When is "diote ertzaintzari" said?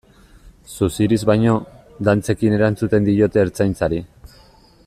3.11-4.05